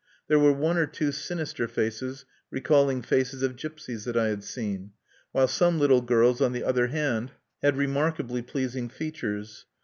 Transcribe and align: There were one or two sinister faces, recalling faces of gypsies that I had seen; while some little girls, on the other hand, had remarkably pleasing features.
There 0.27 0.39
were 0.39 0.51
one 0.51 0.79
or 0.79 0.87
two 0.87 1.11
sinister 1.11 1.67
faces, 1.67 2.25
recalling 2.49 3.03
faces 3.03 3.43
of 3.43 3.55
gypsies 3.55 4.03
that 4.05 4.17
I 4.17 4.29
had 4.29 4.43
seen; 4.43 4.93
while 5.31 5.47
some 5.47 5.77
little 5.77 6.01
girls, 6.01 6.41
on 6.41 6.53
the 6.53 6.63
other 6.63 6.87
hand, 6.87 7.33
had 7.61 7.77
remarkably 7.77 8.41
pleasing 8.41 8.89
features. 8.89 9.67